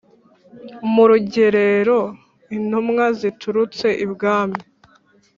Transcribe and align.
murugerero 0.93 2.01
intumwa 2.55 3.05
ziturutse 3.19 3.87
ibwami 4.05 4.59